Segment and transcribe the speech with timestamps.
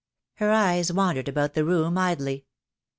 [0.37, 2.47] Her eyes wandered about the room idly.